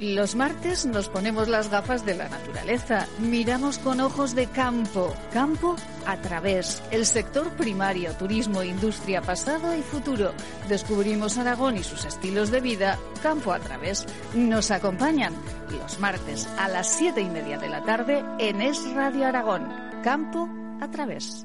[0.00, 5.74] Los martes nos ponemos las gafas de la naturaleza, miramos con ojos de campo, campo
[6.06, 10.32] a través, el sector primario, turismo, industria, pasado y futuro.
[10.68, 14.06] Descubrimos Aragón y sus estilos de vida, campo a través.
[14.34, 15.34] Nos acompañan
[15.68, 19.66] los martes a las siete y media de la tarde en Es Radio Aragón,
[20.04, 20.48] campo
[20.80, 21.44] a través.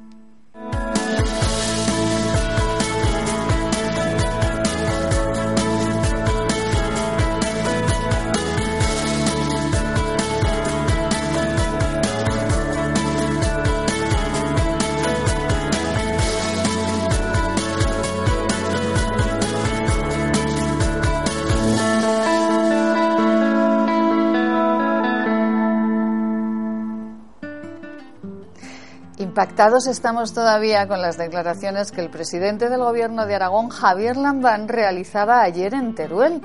[29.33, 34.67] Impactados estamos todavía con las declaraciones que el presidente del Gobierno de Aragón, Javier Lambán,
[34.67, 36.39] realizaba ayer en Teruel.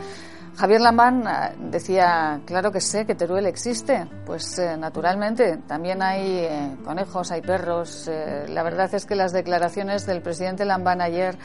[0.57, 4.09] Javier Lambán eh, decía, claro que sé que Teruel existe.
[4.25, 8.09] Pues eh, naturalmente, también hay eh, conejos, hay perros.
[8.49, 11.37] la verdad es que las declaraciones del presidente Lambán ayer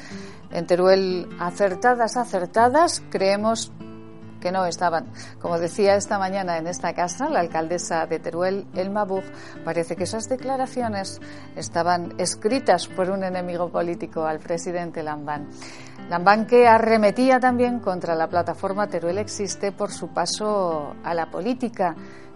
[0.50, 3.74] en Teruel, acertadas, acertadas, creemos
[4.44, 5.06] que no estaban.
[5.42, 9.24] Como decía esta mañana en esta casa la alcaldesa de Teruel, Elma Bug,
[9.64, 11.22] parece que esas declaraciones
[11.56, 15.48] estaban escritas por un enemigo político al presidente Lambán.
[16.10, 21.96] Lambán que arremetía también contra la plataforma Teruel Existe por su paso a la política.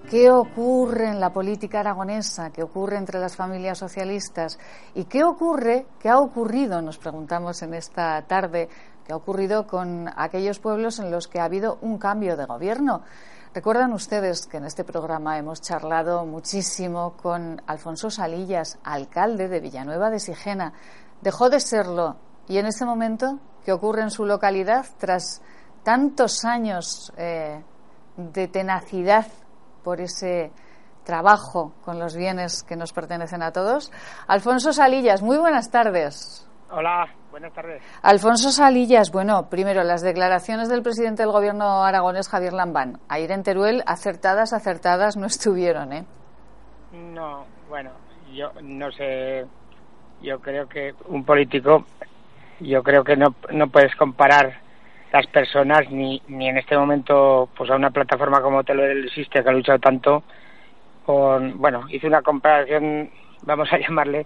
[0.10, 2.50] ¿Qué ocurre en la política aragonesa?
[2.52, 4.58] ¿Qué ocurre entre las familias socialistas?
[4.96, 8.70] ¿Y qué ocurre, qué ha ocurrido, nos preguntamos en esta tarde,
[9.08, 13.04] que ha ocurrido con aquellos pueblos en los que ha habido un cambio de gobierno.
[13.54, 20.10] Recuerdan ustedes que en este programa hemos charlado muchísimo con Alfonso Salillas, alcalde de Villanueva
[20.10, 20.74] de Sigena.
[21.22, 22.18] Dejó de serlo
[22.50, 25.42] y en este momento, ¿qué ocurre en su localidad tras
[25.84, 27.64] tantos años eh,
[28.18, 29.26] de tenacidad
[29.86, 30.52] por ese
[31.06, 33.90] trabajo con los bienes que nos pertenecen a todos?
[34.28, 36.46] Alfonso Salillas, muy buenas tardes.
[36.70, 37.08] Hola,
[37.40, 37.84] buenas tardes.
[38.02, 43.32] Alfonso Salillas, bueno, primero, las declaraciones del presidente del gobierno aragonés, Javier Lambán, a ir
[43.32, 46.06] en Teruel, acertadas, acertadas no estuvieron, ¿eh?
[46.92, 47.92] No, bueno,
[48.34, 49.46] yo no sé,
[50.20, 51.86] yo creo que un político,
[52.60, 54.60] yo creo que no, no puedes comparar
[55.14, 59.50] las personas ni, ni en este momento pues a una plataforma como Teruel existe que
[59.50, 60.24] ha luchado tanto
[61.06, 63.12] con, bueno, hice una comparación,
[63.44, 64.26] vamos a llamarle,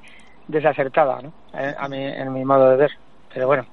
[0.51, 1.33] desacertada, ¿no?
[1.53, 2.91] Eh, a mí, en mi modo de ver.
[3.33, 3.65] Pero bueno,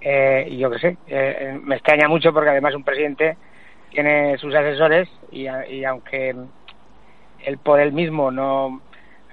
[0.00, 3.36] eh, yo qué sé, eh, me extraña mucho porque además un presidente
[3.90, 6.34] tiene sus asesores y, y aunque
[7.44, 8.82] él por él mismo no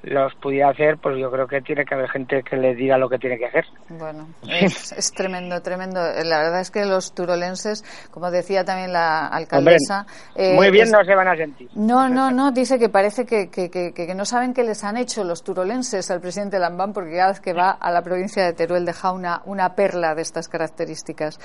[0.06, 3.10] los pudiera hacer, pues yo creo que tiene que haber gente que le diga lo
[3.10, 3.66] que tiene que hacer.
[3.90, 6.00] Bueno, es, tremendo, tremendo.
[6.00, 10.06] La verdad es que los turolenses, como decía también la alcaldesa...
[10.36, 11.70] muy bien no se van a sentir.
[11.76, 15.24] No, no, no, dice que parece que, que, que, no saben qué les han hecho
[15.24, 18.86] los turolenses al presidente Lambán, porque cada vez que va a la provincia de Teruel
[18.86, 21.40] deja una, una perla de estas características.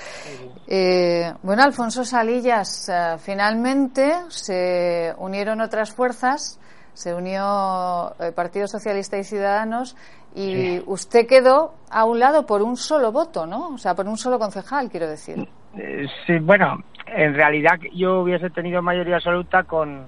[0.67, 6.59] Eh, bueno, Alfonso Salillas, eh, finalmente se unieron otras fuerzas
[6.93, 9.95] se unió el Partido Socialista y Ciudadanos
[10.35, 13.69] y usted quedó a un lado por un solo voto, ¿no?
[13.69, 15.47] O sea, por un solo concejal, quiero decir.
[15.77, 20.05] Eh, sí, bueno, en realidad yo hubiese tenido mayoría absoluta con,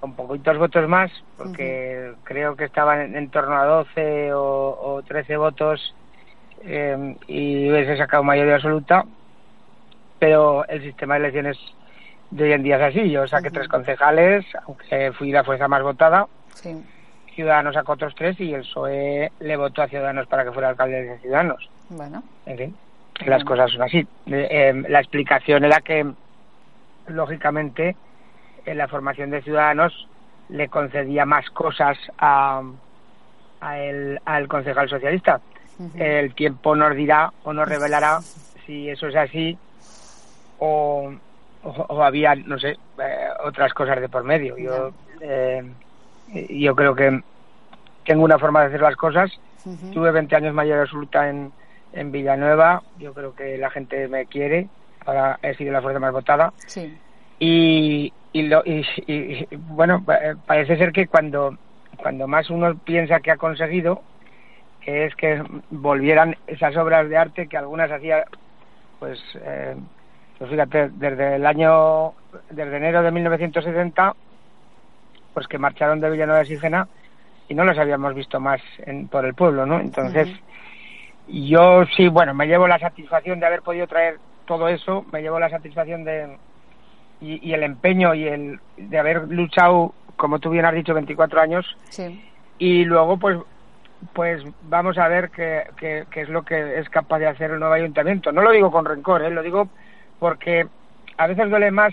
[0.00, 5.94] con poquitos votos más, porque creo que estaban en, torno a 12 o, 13 votos
[6.64, 9.04] eh, y hubiese sacado mayoría absoluta,
[10.18, 11.58] pero el sistema de elecciones
[12.30, 13.10] de hoy en día es así.
[13.10, 16.26] Yo saqué tres concejales, aunque fui la fuerza más votada.
[17.34, 21.02] Ciudadanos sacó otros tres y el PSOE le votó a Ciudadanos para que fuera alcalde
[21.02, 21.70] de Ciudadanos.
[21.88, 22.22] Bueno.
[22.46, 22.76] En fin,
[23.26, 24.06] las cosas son así.
[24.26, 26.06] Eh, la explicación era que,
[27.08, 27.96] lógicamente,
[28.66, 30.08] en la formación de Ciudadanos
[30.48, 32.62] le concedía más cosas a,
[33.60, 35.40] a el, al concejal socialista.
[35.94, 38.20] El tiempo nos dirá o nos revelará
[38.66, 39.56] si eso es así
[40.60, 41.12] o,
[41.62, 44.56] o, había, no sé, eh, otras cosas de por medio.
[44.56, 45.62] Yo, eh,
[46.48, 47.22] yo creo que
[48.04, 49.30] tengo una forma de hacer las cosas.
[49.92, 51.52] Tuve 20 años mayor absoluta en,
[51.92, 52.82] en Villanueva.
[52.98, 54.68] Yo creo que la gente me quiere.
[55.04, 56.52] Ahora he sido la fuerza más votada.
[56.66, 56.96] Sí.
[57.38, 60.04] Y, y, lo, y, bueno,
[60.46, 61.56] parece ser que cuando,
[61.96, 64.02] cuando más uno piensa que ha conseguido,
[64.86, 68.24] es que volvieran esas obras de arte que algunas hacía,
[68.98, 69.76] pues, eh,
[70.40, 72.14] pues fíjate, desde el año,
[72.48, 74.14] desde enero de 1970,
[75.34, 76.88] pues que marcharon de Villanueva de Sigena
[77.46, 79.78] y no los habíamos visto más en, por el pueblo, ¿no?
[79.78, 80.30] Entonces,
[81.28, 84.16] yo sí, bueno, me llevo la satisfacción de haber podido traer
[84.46, 86.38] todo eso, me llevo la satisfacción de
[87.20, 91.66] y, el empeño y el de haber luchado, como tú bien has dicho, 24 años.
[91.90, 92.18] Sí.
[92.58, 93.36] Y luego, pues,
[94.14, 97.74] pues vamos a ver qué, qué, es lo que es capaz de hacer el nuevo
[97.74, 98.32] ayuntamiento.
[98.32, 99.28] No lo digo con rencor, ¿eh?
[99.28, 99.68] lo digo
[100.20, 100.68] porque
[101.16, 101.92] a veces duele más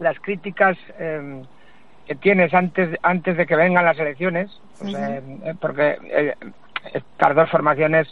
[0.00, 1.42] las críticas eh,
[2.06, 4.50] que tienes antes antes de que vengan las elecciones,
[4.86, 6.34] eh, porque eh,
[6.94, 8.08] estas dos formaciones,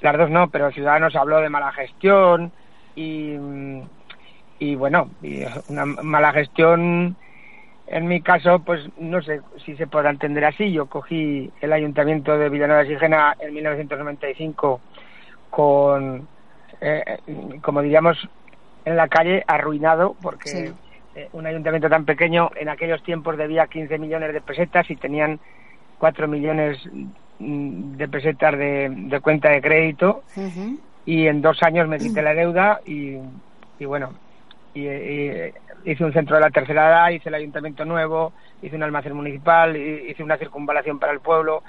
[0.00, 2.52] las dos no, pero Ciudadanos habló de mala gestión
[2.94, 3.34] y,
[4.58, 7.16] y bueno, y una mala gestión
[7.92, 10.72] en mi caso, pues no sé si se podrá entender así.
[10.72, 14.80] Yo cogí el ayuntamiento de Villanueva de Sigena en 1995
[15.50, 16.26] con,
[16.80, 17.18] eh,
[17.60, 18.16] como diríamos,
[18.84, 20.72] en la calle arruinado porque
[21.14, 25.38] eh, un ayuntamiento tan pequeño en aquellos tiempos debía 15 millones de pesetas y tenían
[25.98, 26.78] 4 millones
[27.38, 30.22] mm, de pesetas de, cuenta de crédito.
[31.04, 33.18] Y en dos años me quité la deuda y,
[33.84, 34.14] bueno
[34.74, 34.86] y,
[35.84, 38.32] hice un centro de la tercera edad hice el ayuntamiento nuevo
[38.62, 41.62] hice un almacén municipal hice una circunvalación para el pueblo.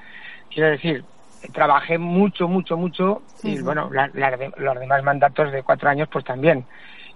[0.49, 1.03] Quiero decir
[1.51, 3.89] trabajé mucho mucho mucho y bueno
[4.57, 6.63] los demás mandatos de cuatro años pues también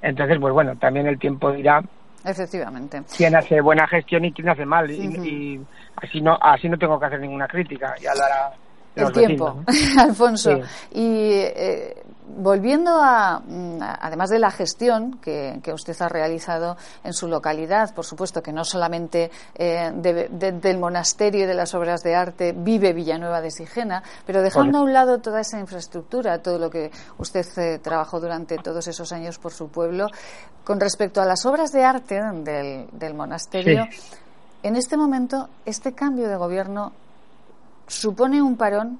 [0.01, 1.81] entonces pues bueno también el tiempo dirá
[2.25, 3.03] Efectivamente.
[3.15, 4.89] Quién hace buena gestión y quién hace mal.
[4.91, 5.61] y,
[5.95, 7.95] así no así no tengo que hacer ninguna crítica.
[8.01, 8.11] Ya
[8.97, 9.63] el tiempo,
[9.99, 10.59] Alfonso.
[10.91, 12.03] Y eh,
[12.35, 18.05] volviendo a, mm, además de la gestión que, usted ha realizado en su localidad, por
[18.05, 23.41] supuesto que no solamente eh, del monasterio y de las obras de arte vive Villanueva
[23.41, 27.79] de Sigena, pero dejando a un lado toda esa infraestructura, todo lo que usted eh,
[27.79, 30.07] trabajó durante todos esos años por su pueblo,
[30.63, 33.87] con respecto a las obras de arte del, monasterio,
[34.63, 36.91] en este momento, este cambio de gobierno
[37.87, 38.99] supone un parón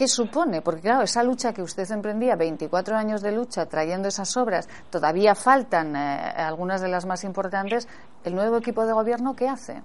[0.00, 0.62] ¿Qué supone?
[0.62, 5.34] Porque claro, esa lucha que usted emprendía, 24 años de lucha trayendo esas obras, todavía
[5.34, 5.98] faltan eh,
[6.38, 7.86] algunas de las más importantes.
[8.24, 9.82] ¿El nuevo equipo de gobierno qué hace?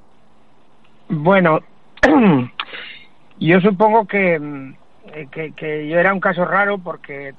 [1.10, 1.60] Bueno,
[3.40, 4.40] yo supongo que,
[5.32, 7.34] que, yo era un caso raro porque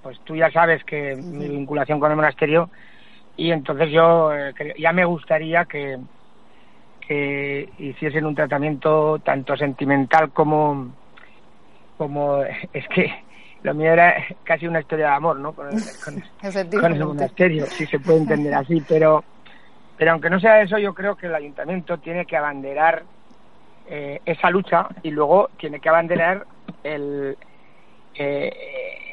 [0.00, 2.70] pues tú ya sabes que mi vinculación con el monasterio
[3.36, 5.98] y entonces yo eh, ya me gustaría que,
[7.00, 10.92] que hiciesen un tratamiento tanto sentimental como
[11.96, 13.12] como es que
[13.62, 14.14] lo mío era
[14.44, 15.52] casi una historia de amor, ¿no?
[15.52, 15.74] Con el,
[16.80, 19.24] con, monasterio, si se puede entender así, pero
[19.96, 23.04] pero aunque no sea eso, yo creo que el ayuntamiento tiene que abanderar
[23.88, 26.46] eh, esa lucha y luego tiene que abanderar
[26.84, 27.36] el
[28.14, 28.52] eh,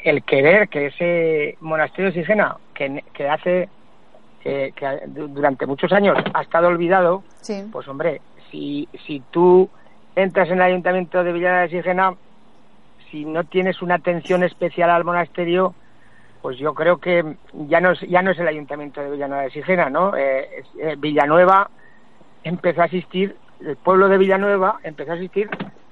[0.04, 3.70] el querer que ese monasterio de Sigena, que, que hace
[4.44, 4.74] que
[5.08, 7.24] durante muchos años ha estado olvidado,
[7.72, 8.20] pues hombre,
[8.52, 9.70] si, si tú
[10.16, 12.14] entras en el ayuntamiento de Villana de Sigena,
[13.14, 15.76] si no tienes una atención especial al monasterio,
[16.42, 17.36] pues yo creo que
[17.68, 20.18] ya no es, ya no es el ayuntamiento de Villanueva de Sigena, ¿no?
[20.18, 21.70] Eh, eh, Villanueva
[22.44, 25.48] empezó a asistir, el pueblo de Villanueva empezó a asistir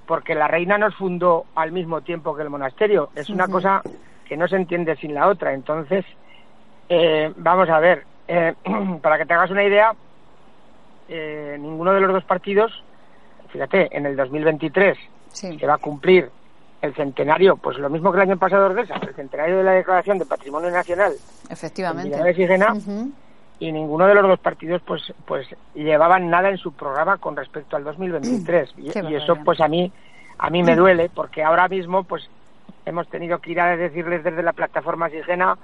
[0.08, 3.12] porque la reina nos fundó al mismo tiempo que el monasterio.
[3.13, 3.84] Es una cosa
[4.25, 5.54] que no se entiende sin la otra.
[5.54, 6.04] Entonces,
[6.90, 8.04] eh, vamos a ver,
[9.04, 9.94] para que te hagas una idea,
[11.08, 12.84] ninguno de los dos partidos,
[13.50, 14.98] fíjate, en el 2023
[15.30, 16.32] se va a cumplir
[16.82, 20.18] el centenario, pues lo mismo que el año pasado Ordesa, el centenario de la Declaración
[20.18, 21.14] de Patrimonio Nacional.
[21.50, 22.18] Efectivamente.
[23.60, 27.76] Y ninguno de los dos partidos pues pues llevaban nada en su programa con respecto
[27.76, 29.92] al 2023 y, y eso pues a mí
[30.40, 32.28] a mí me duele porque ahora mismo pues
[32.86, 35.58] hemos tenido que ir a decirles desde la plataforma Sigena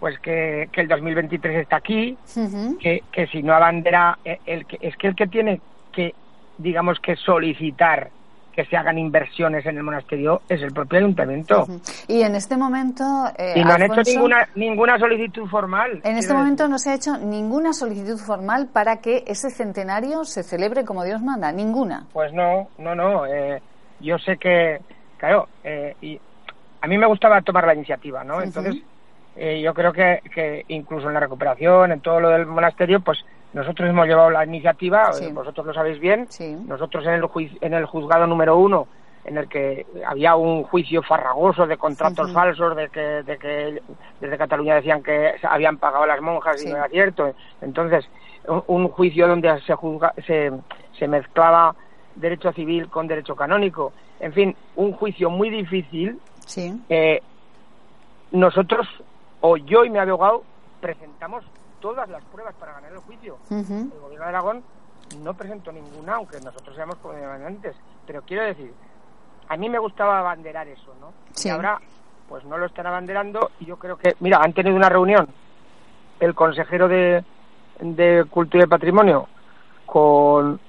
[0.00, 2.18] pues que, que el 2023 está aquí,
[2.80, 5.60] que, que si no abandera eh, el que es que el que tiene
[5.92, 6.14] que
[6.58, 8.10] digamos que solicitar
[8.52, 11.66] que se hagan inversiones en el monasterio es el propio ayuntamiento.
[12.06, 13.04] Y en este momento...
[13.36, 16.00] Eh, y no han hecho ninguna, ninguna solicitud formal.
[16.04, 20.42] En este momento no se ha hecho ninguna solicitud formal para que ese centenario se
[20.42, 22.06] celebre como Dios manda, ninguna.
[22.12, 23.26] Pues no, no, no.
[23.26, 23.62] Eh,
[24.00, 24.80] yo sé que,
[25.16, 26.20] claro, eh, y
[26.80, 28.42] a mí me gustaba tomar la iniciativa, ¿no?
[28.42, 28.76] Entonces,
[29.34, 33.18] yo creo que, que incluso en la recuperación, en todo lo del monasterio, pues
[33.52, 36.26] nosotros hemos llevado la iniciativa, vosotros lo sabéis bien.
[36.66, 37.28] Nosotros en el,
[37.60, 38.86] en el juzgado número uno
[39.24, 43.82] en el que había un juicio farragoso de contratos falsos, de que, de que
[44.20, 47.32] desde Cataluña decían que habían pagado a las monjas y no era cierto.
[47.60, 48.04] Entonces,
[48.66, 49.74] un, juicio donde se,
[50.26, 50.52] se,
[50.98, 51.76] se mezclaba
[52.16, 53.92] derecho civil con derecho canónico.
[54.18, 56.18] En fin, un juicio muy difícil.
[56.44, 56.80] Sí.
[56.88, 57.22] Eh,
[58.32, 58.88] nosotros,
[59.40, 60.42] o yo y mi abogado,
[60.80, 61.44] presentamos
[61.82, 63.36] todas las pruebas para ganar el juicio.
[63.50, 64.62] El gobierno de Aragón
[65.22, 66.96] no presentó ninguna, aunque nosotros seamos
[67.44, 67.76] antes.
[68.06, 68.72] Pero quiero decir,
[69.48, 71.12] a mí me gustaba abanderar eso, ¿no?
[71.44, 71.78] Y ahora,
[72.28, 75.28] pues no lo están abanderando y yo creo que, mira, han tenido una reunión
[76.20, 77.24] el consejero de,
[77.80, 79.26] de Cultura y Patrimonio
[79.84, 80.60] con,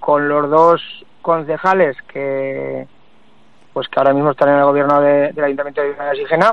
[0.00, 0.82] con los dos
[1.20, 2.88] concejales que
[3.74, 6.52] pues que ahora mismo están en el gobierno del Ayuntamiento de Villa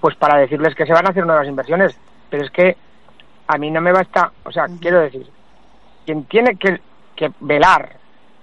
[0.00, 1.96] pues para decirles que se van a hacer nuevas inversiones.
[2.28, 2.76] Pero es que
[3.52, 5.26] a mí no me basta, o sea, quiero decir,
[6.06, 6.80] quien tiene que,
[7.14, 7.96] que velar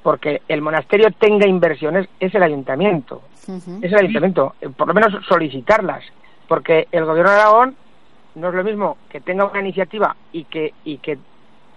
[0.03, 3.23] porque el monasterio tenga inversiones es el ayuntamiento.
[3.81, 6.03] Es el ayuntamiento, eh, por lo menos solicitarlas,
[6.47, 7.75] porque el gobierno de Aragón
[8.35, 11.17] no es lo mismo que tenga una iniciativa y que y que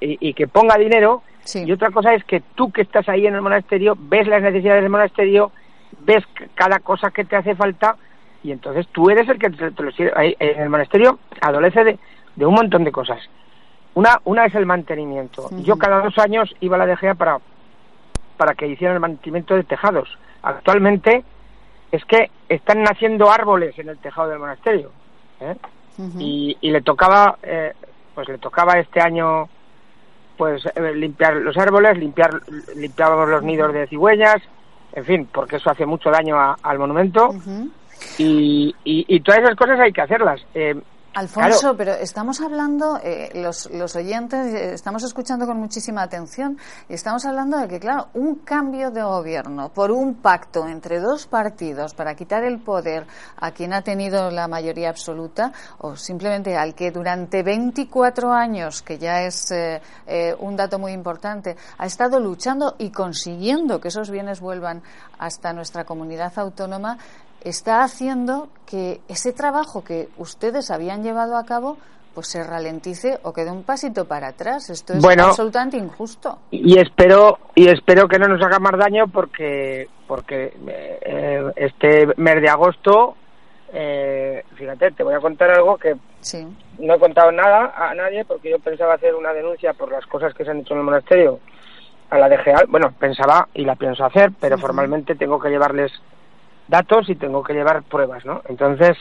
[0.01, 1.23] y, que ponga dinero
[1.55, 4.83] y otra cosa es que tú que estás ahí en el monasterio ves las necesidades
[4.83, 5.53] del monasterio,
[6.01, 6.25] ves
[6.55, 7.97] cada cosa que te hace falta
[8.43, 11.99] y entonces tú eres el que te, lo En el monasterio adolece de,
[12.37, 13.21] de, un montón de cosas.
[13.95, 15.51] Una, una es el mantenimiento.
[15.59, 17.39] Yo cada dos años iba a la DGA para
[18.37, 20.09] para que hicieran el mantenimiento de tejados.
[20.43, 21.23] Actualmente
[21.93, 24.91] es que están naciendo árboles en el tejado del monasterio
[25.41, 25.55] ¿eh?
[26.19, 27.73] y, le tocaba eh,
[28.15, 29.49] pues le tocaba este año
[30.37, 32.41] pues eh, limpiar los árboles limpiar
[32.75, 34.43] limpiábamos los nidos de cigüeñas
[34.95, 37.35] en fin porque eso hace mucho daño al monumento
[38.19, 40.45] y, y, todas esas cosas hay que hacerlas
[41.15, 46.57] Alfonso, pero estamos hablando, eh, los, los, oyentes, eh, estamos escuchando con muchísima atención
[46.89, 51.27] y estamos hablando de que, claro, un cambio de gobierno por un pacto entre dos
[51.27, 56.75] partidos para quitar el poder a quien ha tenido la mayoría absoluta o simplemente al
[56.75, 59.83] que durante 24 años, que ya es eh,
[60.39, 64.83] un dato muy importante, ha estado luchando y consiguiendo que esos bienes vuelvan
[65.19, 66.97] hasta nuestra comunidad autónoma,
[67.45, 71.77] está haciendo que ese trabajo que ustedes habían llevado a cabo
[72.15, 74.71] pues se ralentice o quede un pasito para atrás.
[74.71, 76.39] Esto es absolutamente injusto.
[76.51, 82.43] Y espero y espero que no nos haga más daño porque porque eh, este mes
[82.43, 83.17] de agosto,
[83.73, 85.97] eh, fíjate, te voy a contar algo que
[86.79, 90.35] no he contado nada a nadie porque yo pensaba hacer una denuncia por las cosas
[90.35, 91.41] que se han hecho en el monasterio
[92.11, 92.65] a la DGA.
[92.69, 95.93] Bueno, pensaba y la pienso hacer, pero formalmente tengo que llevarles
[96.73, 98.43] datos y tengo que llevar pruebas, ¿no?
[98.49, 98.97] Entonces,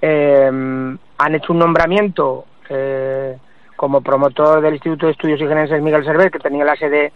[0.00, 3.36] eh, han hecho un nombramiento eh,
[3.76, 7.12] como promotor del Instituto de Estudios Higienenses Miguel Servet, que tenía la sede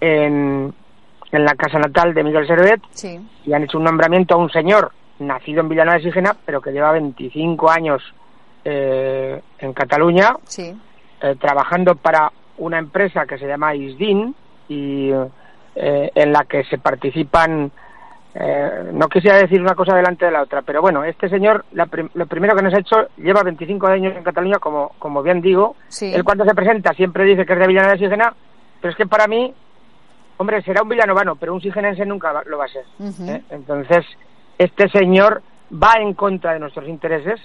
[0.00, 0.72] en,
[1.30, 2.80] en la casa natal de Miguel Servet,
[3.44, 6.72] y han hecho un nombramiento a un señor nacido en Villanueva de Sigena, pero que
[6.72, 8.02] lleva 25 años
[8.64, 10.36] eh, en Cataluña,
[11.38, 14.34] trabajando para una empresa que se llama ISDIN
[14.68, 17.72] y en la que se participan
[18.40, 22.26] eh, no quisiera decir una cosa delante de la otra, pero bueno, este señor, lo
[22.26, 25.74] primero que nos ha hecho, lleva 25 años en Cataluña, como, como bien digo.
[26.00, 28.32] Él cuando se presenta siempre dice que es de Villanueva de Sigena,
[28.80, 29.52] pero es que para mí,
[30.36, 32.84] hombre, será un villanovano, pero un sigenense nunca lo va a ser.
[33.28, 33.42] ¿eh?
[33.50, 34.06] Entonces,
[34.56, 35.42] este señor
[35.72, 37.40] va en contra de nuestros intereses.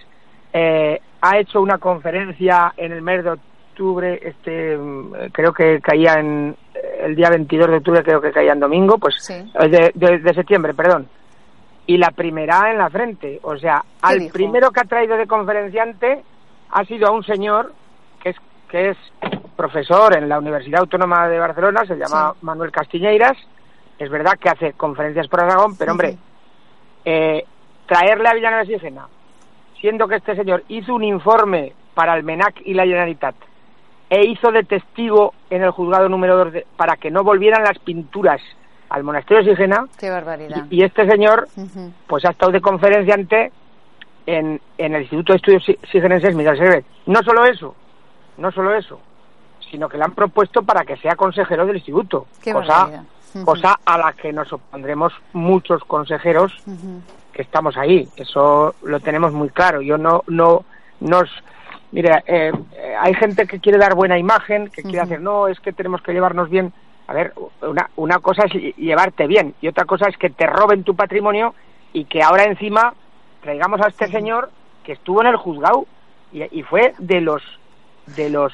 [0.54, 3.32] Eh, ha hecho una conferencia en el mes de
[3.74, 6.56] octubre, este, mm, creo que caía en,
[7.00, 11.08] el día 22 de octubre creo que caía en domingo, pues de, de, septiembre, perdón.
[11.86, 16.24] Y la primera en la frente, o sea, al primero que ha traído de conferenciante
[16.72, 17.74] ha sido a un señor
[18.22, 18.38] que es
[18.70, 18.98] que es
[19.56, 23.38] profesor en la Universidad Autónoma de Barcelona, se llama Manuel Castiñeiras.
[24.00, 26.18] Es verdad que hace conferencias por Aragón, pero hombre,
[27.06, 27.44] eh,
[27.86, 29.08] traerle a Villanueva Sigena,
[29.80, 33.36] siendo que este señor hizo un informe para el MENAC y la Generalitat
[34.14, 38.40] e hizo de testigo en el juzgado número 2 para que no volvieran las pinturas
[38.90, 39.88] al monasterio de Sigena.
[39.98, 40.68] Qué barbaridad.
[40.70, 41.48] Y, este señor,
[42.06, 43.52] pues ha estado de conferenciante
[44.28, 46.86] en, en el Instituto de Estudios Sigenenses Miguel Servet.
[47.08, 47.74] No solo eso,
[48.38, 49.00] no solo eso,
[49.72, 52.28] sino que le han propuesto para que sea consejero del instituto.
[52.40, 53.04] Qué cosa,
[53.44, 56.56] cosa a la que nos opondremos muchos consejeros
[57.32, 58.08] que estamos ahí.
[58.16, 59.82] Eso lo tenemos muy claro.
[59.82, 60.66] Yo no, no
[61.00, 61.32] nos
[61.94, 65.60] Mire, eh, eh, hay gente que quiere dar buena imagen, que quiere hacer, no, es
[65.60, 66.74] que tenemos que llevarnos bien.
[67.06, 70.84] A ver, una, una cosa es llevarte bien y otra cosa es que te roben
[70.84, 71.54] tu patrimonio
[71.92, 72.96] y que ahora encima
[73.42, 74.50] traigamos a este señor
[74.84, 75.86] que estuvo en el juzgado
[76.32, 77.44] y, fue de los
[78.08, 78.52] de los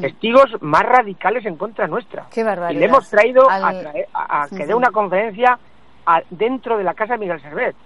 [0.00, 2.26] testigos más radicales en contra nuestra.
[2.32, 2.76] Qué barbaridad.
[2.76, 5.56] Y le hemos traído a, que dé una conferencia
[6.30, 7.76] dentro de la casa de Miguel Servet.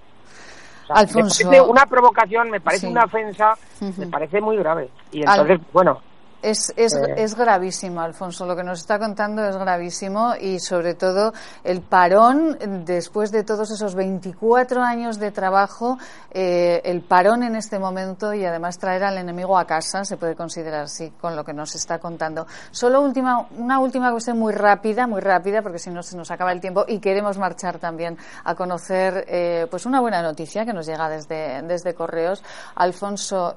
[0.89, 1.49] Alfonso.
[1.69, 3.55] una provocación, me parece una ofensa,
[3.97, 4.89] me parece muy grave.
[5.13, 6.01] Y entonces, bueno,
[6.47, 7.15] es, es, eh.
[7.17, 8.47] es, gravísimo, Alfonso.
[8.47, 11.33] Lo que nos está contando es gravísimo y, sobre todo,
[11.65, 15.99] el parón, después de todos esos 24 años de trabajo,
[16.31, 20.37] eh, el parón en este momento y, además, traer al enemigo a casa, se puede
[20.37, 22.47] considerar así, con lo que nos está contando.
[22.71, 26.53] Solo última, una última cuestión muy rápida, muy rápida, porque si no se nos acaba
[26.53, 30.87] el tiempo y queremos marchar también a conocer eh, pues una buena noticia que nos
[30.87, 32.45] llega desde, desde Correos.
[32.77, 33.57] Alfonso,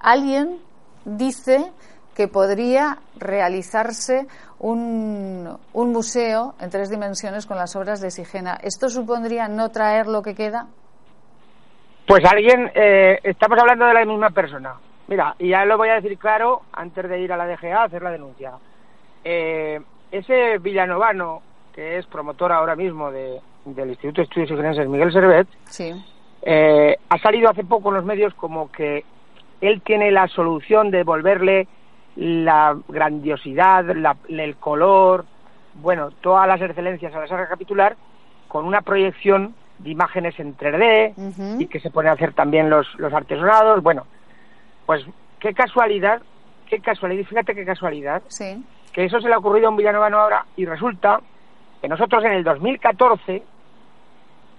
[0.00, 0.71] alguien
[1.04, 1.72] dice
[2.14, 4.26] que podría realizarse
[4.58, 8.58] un, un, museo en tres dimensiones con las obras de Sigena.
[8.62, 10.66] ¿Esto supondría no traer lo que queda?
[12.06, 14.74] Pues alguien, eh, estamos hablando de la misma persona.
[15.08, 17.84] Mira, y ya lo voy a decir claro antes de ir a la DGA a
[17.84, 18.52] hacer la denuncia.
[19.24, 19.80] Eh,
[20.10, 21.42] ese villanovano,
[21.74, 25.92] que es promotor ahora mismo de, del Instituto de Estudios Sigenenses Miguel Servet, sí.
[26.42, 29.04] eh, ha salido hace poco en los medios como que
[29.62, 31.68] él tiene la solución de devolverle
[32.16, 33.86] la grandiosidad,
[34.28, 35.24] el color,
[35.74, 37.96] bueno, todas las excelencias a la saga capitular
[38.48, 43.12] con una proyección de imágenes en 3D y que se pueden hacer también los, los
[43.14, 43.82] artesonados.
[43.82, 44.04] Bueno,
[44.84, 45.06] pues
[45.38, 46.20] qué casualidad,
[46.66, 48.62] qué casualidad, fíjate qué casualidad, sí.
[48.92, 51.20] que eso se le ha ocurrido a un villanovano ahora y resulta
[51.80, 53.42] que nosotros en el 2014,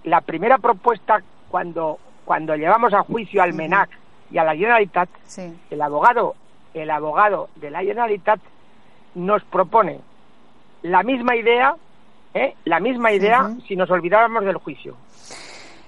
[0.04, 5.08] la primera propuesta cuando, cuando llevamos a juicio al MENAC y a la Generalitat,
[5.70, 6.34] el abogado,
[6.72, 8.40] el abogado de la Generalitat
[9.14, 10.00] nos propone
[10.82, 11.74] la misma idea,
[12.34, 12.54] ¿eh?
[12.64, 14.96] la misma idea si nos olvidáramos del juicio.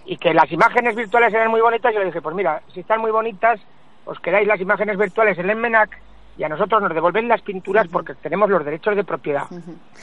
[0.05, 3.01] Y que las imágenes virtuales eran muy bonitas, yo le dije, pues mira, si están
[3.01, 3.61] muy bonitas,
[4.05, 5.99] os quedáis las imágenes virtuales en el MENAC
[6.39, 9.45] y a nosotros nos devuelven las pinturas porque tenemos los derechos de propiedad.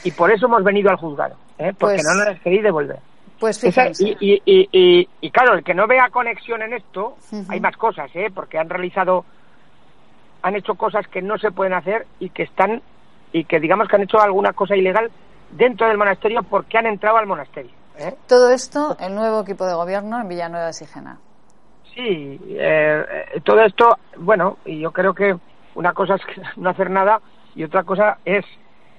[0.02, 1.72] Y por eso hemos venido al juzgado, ¿eh?
[1.78, 2.98] porque pues no nos las queréis devolver.
[3.38, 7.16] Pues y, claro, el que no vea conexión en esto,
[7.48, 8.30] hay más cosas, ¿eh?
[8.34, 9.24] porque han realizado,
[10.42, 12.80] han hecho cosas que no se pueden hacer y que están,
[13.32, 15.10] y que digamos que han hecho alguna cosa ilegal
[15.50, 17.72] dentro del monasterio porque han entrado al monasterio.
[17.98, 18.14] ¿eh?
[18.26, 21.18] Todo esto, el nuevo equipo de gobierno en Villanueva de Sigena.
[21.94, 25.36] Sí, eh, eh, todo esto, bueno, y yo creo que
[25.74, 26.22] una cosa es
[26.56, 27.20] no hacer nada
[27.54, 28.44] y otra cosa es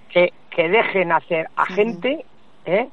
[0.10, 2.26] que, que dejen hacer a gente
[2.66, 2.90] ¿eh?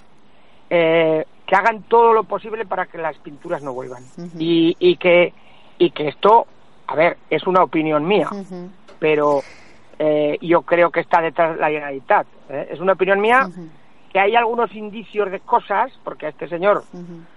[0.71, 4.03] eh, que hagan todo lo posible para que las pinturas no vuelvan.
[4.39, 5.35] y, y, que,
[5.77, 6.47] y que esto,
[6.87, 8.31] a ver, es una opinión mía,
[8.99, 9.43] pero
[9.99, 12.27] eh, yo creo que está detrás la Generalitat.
[12.49, 12.69] ¿eh?
[12.71, 13.51] Es una opinión mía
[14.11, 16.85] que hay algunos indicios de cosas, porque a este señor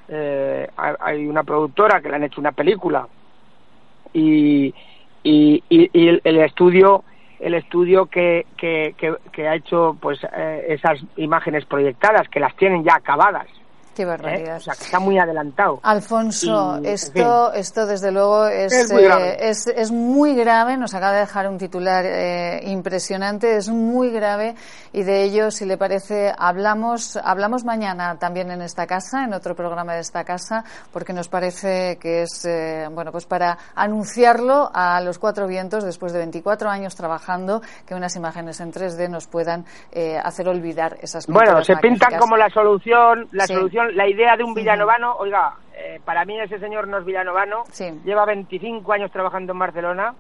[0.08, 3.10] eh, hay una productora que le han hecho una película
[4.14, 4.74] y,
[5.24, 7.04] y, y, el, estudio
[7.42, 8.96] el estudio que, que,
[9.34, 13.48] que, ha hecho pues eh, esas imágenes proyectadas que las tienen ya acabadas
[13.96, 14.06] Qué ¿Eh?
[14.06, 14.58] barbaridad.
[14.58, 15.80] O sea, que está muy adelantado.
[15.82, 19.30] Alfonso, esto, esto desde luego es, es muy, grave.
[19.40, 20.78] Eh, es, muy grave.
[20.78, 23.56] Nos acaba de dejar un titular eh, impresionante.
[23.56, 24.56] Es muy grave
[24.92, 29.56] y de ello, si le parece, hablamos, hablamos mañana también en esta casa, en otro
[29.56, 32.48] programa de esta casa, porque nos parece que es,
[32.92, 38.16] bueno, pues para anunciarlo a los cuatro vientos después de 24 años trabajando, que unas
[38.16, 39.66] imágenes en 3D nos puedan
[40.24, 44.54] hacer olvidar esas Bueno, se pintan como la solución, la solución la idea de un
[44.54, 47.64] villanovano, oiga, eh, para mí ese señor no es villanovano,
[48.04, 50.14] lleva 25 años trabajando en Barcelona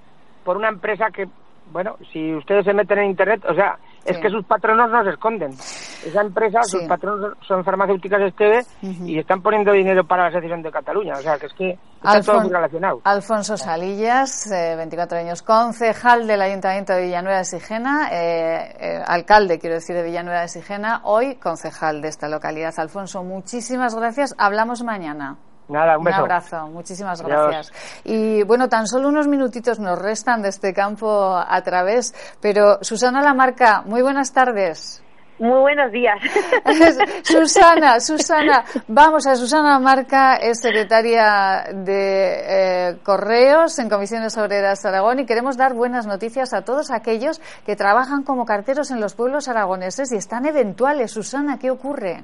[0.43, 1.27] por una empresa que,
[1.71, 5.09] bueno, si ustedes se meten en Internet, o sea, es que sus patronos no se
[5.09, 5.51] esconden.
[5.51, 10.71] Esa empresa, sus patronos son farmacéuticas este y están poniendo dinero para la secesión de
[10.71, 11.15] Cataluña.
[11.17, 13.01] O sea, que es que está todo muy relacionado.
[13.03, 19.57] Alfonso Salillas, 24 eh, años, concejal del Ayuntamiento de Villanueva de Sigena, eh, eh, alcalde,
[19.57, 22.73] quiero decir, de Villanueva de Sigena, hoy concejal de esta localidad.
[22.77, 24.35] Alfonso, muchísimas gracias.
[24.37, 25.37] Hablamos mañana.
[25.67, 26.17] Nada, un beso.
[26.17, 27.71] Un abrazo, muchísimas gracias.
[28.03, 33.21] Y bueno, tan solo unos minutitos nos restan de este campo a través, pero Susana
[33.21, 35.01] Lamarca, muy buenas tardes.
[35.37, 36.17] Muy buenos días.
[37.23, 45.19] Susana, Susana, vamos a Susana Lamarca, es secretaria de eh, Correos en Comisiones Obreras Aragón
[45.19, 49.49] y queremos dar buenas noticias a todos aquellos que trabajan como carteros en los pueblos
[49.49, 51.11] aragoneses y están eventuales.
[51.11, 52.23] Susana, ¿qué ocurre?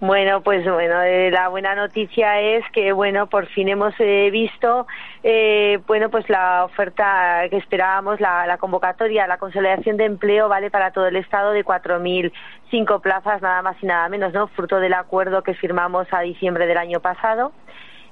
[0.00, 4.86] Bueno, pues bueno, eh, la buena noticia es que bueno, por fin hemos eh, visto
[5.22, 10.70] eh, bueno, pues la oferta que esperábamos, la, la, convocatoria, la consolidación de empleo vale
[10.70, 14.48] para todo el estado de 4.005 plazas, nada más y nada menos, ¿no?
[14.48, 17.52] Fruto del acuerdo que firmamos a diciembre del año pasado.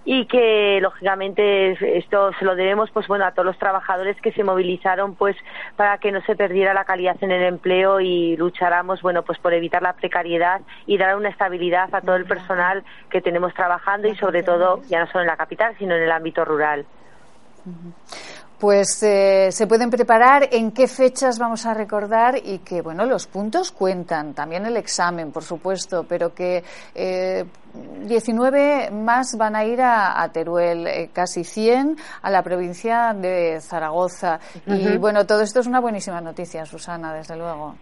[0.05, 4.43] Y que lógicamente esto se lo debemos pues bueno a todos los trabajadores que se
[4.43, 5.37] movilizaron pues
[5.77, 9.55] para que no se perdiera la calidad en el empleo y lucháramos bueno pues por
[9.55, 14.17] evitar la precariedad y dar una estabilidad a todo el personal que tenemos trabajando y
[14.17, 16.85] sobre todo ya no solo en la capital sino en el ámbito rural
[18.63, 23.27] pues eh, se pueden preparar en qué fechas vamos a recordar y que, bueno, los
[23.27, 26.63] puntos cuentan, también el examen, por supuesto, pero que
[26.95, 27.45] eh,
[28.07, 34.39] 19 más van a ir a, Teruel, eh, casi 100 a la provincia de Zaragoza.
[34.65, 37.75] Y bueno, todo esto es una buenísima noticia, Susana, desde luego.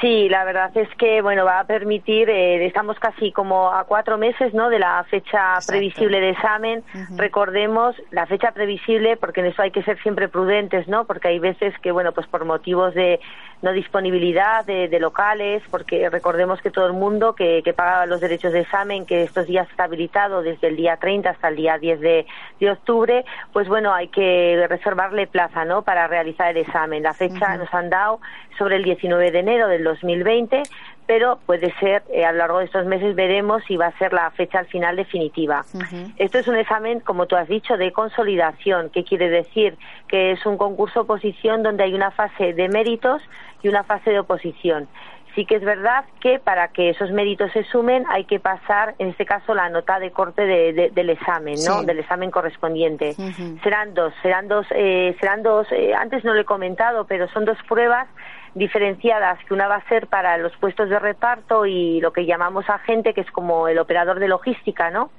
[0.00, 2.30] Sí, la verdad es que bueno va a permitir.
[2.30, 4.70] Eh, estamos casi como a cuatro meses, ¿no?
[4.70, 6.82] De la fecha previsible de examen.
[7.16, 11.04] Recordemos la fecha previsible, porque en eso hay que ser siempre prudentes, ¿no?
[11.04, 13.20] Porque hay veces que bueno, pues por motivos de
[13.62, 18.52] no disponibilidad de, locales, porque recordemos que todo el mundo que, que paga los derechos
[18.52, 22.00] de examen, que estos días está habilitado desde el día 30 hasta el día 10
[22.00, 22.26] de,
[22.58, 25.82] de octubre, pues bueno, hay que reservarle plaza, ¿no?
[25.82, 27.02] Para realizar el examen.
[27.02, 28.20] La fecha nos han dado
[28.58, 30.62] sobre el 19 de enero del 2020,
[31.06, 34.12] pero puede ser, eh, a lo largo de estos meses veremos si va a ser
[34.12, 35.64] la fecha al final definitiva.
[36.16, 38.90] Esto es un examen, como tú has dicho, de consolidación.
[38.90, 39.76] ¿Qué quiere decir?
[40.06, 43.22] Que es un concurso oposición donde hay una fase de méritos
[43.62, 44.88] y una fase de oposición.
[45.34, 49.08] Sí que es verdad que para que esos méritos se sumen hay que pasar, en
[49.08, 51.82] este caso, la nota de corte del examen, ¿no?
[51.82, 53.14] Del examen correspondiente.
[53.62, 55.66] Serán dos, serán dos, eh, serán dos.
[55.70, 58.08] Eh, antes no lo he comentado, pero son dos pruebas
[58.54, 62.68] diferenciadas, que una va a ser para los puestos de reparto y lo que llamamos
[62.68, 65.10] agente, que es como el operador de logística, ¿no?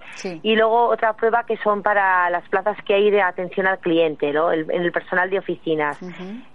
[0.43, 4.31] Y luego otra prueba que son para las plazas que hay de atención al cliente,
[4.31, 4.51] ¿no?
[4.51, 5.97] El, en el personal de oficinas.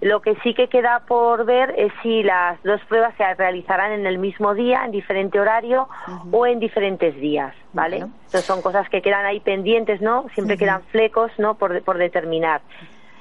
[0.01, 4.07] Lo que sí que queda por ver es si las dos pruebas se realizarán en
[4.07, 5.89] el mismo día, en diferente horario
[6.31, 7.97] o en diferentes días, ¿vale?
[7.99, 10.27] Entonces son cosas que quedan ahí pendientes, ¿no?
[10.35, 11.55] Siempre quedan flecos, ¿no?
[11.55, 12.61] Por, por determinar.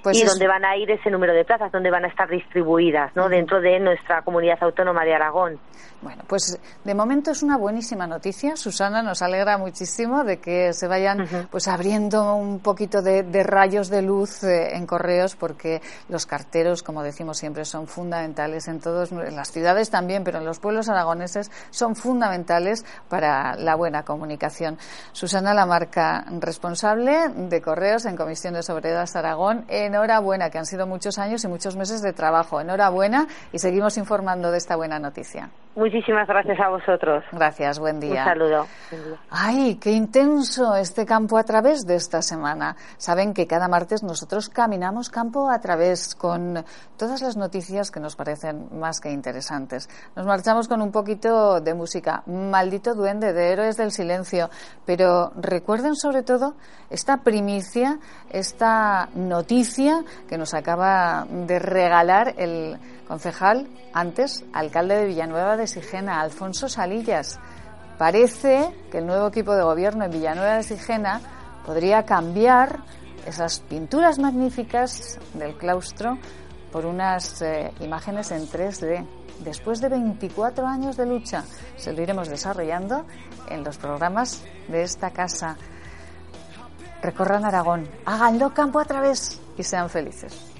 [0.05, 3.15] Pues y dónde van a ir ese número de plazas, dónde van a estar distribuidas,
[3.15, 3.27] ¿no?
[3.27, 5.59] Dentro de nuestra comunidad autónoma de Aragón.
[6.01, 8.55] Bueno, pues de momento es una buenísima noticia.
[8.55, 14.03] Susana, nos alegra muchísimo de que se vayan pues abriendo un poquito de, rayos de
[14.03, 19.35] luz eh, en correos, porque los carteros, como decimos siempre, son fundamentales en todos, en
[19.35, 24.77] las ciudades también, pero en los pueblos aragoneses son fundamentales para la buena comunicación.
[25.11, 29.65] Susana Lamarca, responsable de correos en Comisiones Obreras Aragón.
[29.95, 32.59] Enhorabuena, que han sido muchos años y muchos meses de trabajo.
[32.59, 35.49] Enhorabuena y seguimos informando de esta buena noticia.
[35.75, 37.25] Muchísimas gracias a vosotros.
[37.33, 38.21] Gracias, buen día.
[38.21, 38.65] Un saludo.
[39.29, 42.77] Ay, qué intenso este campo a través de esta semana.
[42.95, 46.63] Saben que cada martes nosotros caminamos campo a través con
[46.95, 49.89] todas las noticias que nos parecen más que interesantes.
[50.15, 52.23] Nos marchamos con un poquito de música.
[52.25, 54.49] Maldito duende de Héroes del Silencio.
[54.85, 56.55] Pero recuerden sobre todo
[56.89, 65.57] esta primicia, esta noticia que nos acaba de regalar el concejal, antes alcalde de Villanueva
[65.57, 67.39] de Sigena, Alfonso Salillas.
[67.97, 71.21] Parece que el nuevo equipo de gobierno en Villanueva de Sigena
[71.65, 72.79] podría cambiar
[73.25, 76.17] esas pinturas magníficas del claustro
[76.71, 79.05] por unas eh, imágenes en 3D.
[79.39, 81.43] Después de 24 años de lucha,
[81.77, 83.05] se lo iremos desarrollando
[83.49, 85.57] en los programas de esta casa.
[87.01, 90.51] Recorran Aragón, háganlo campo a través y sean felices.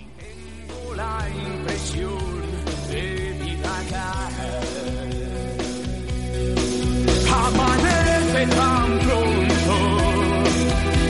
[8.35, 9.75] Amanece tan pronto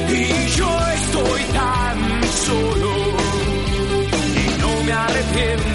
[0.09, 2.91] y yo estoy tan solo
[4.35, 5.74] y no me arrepiento.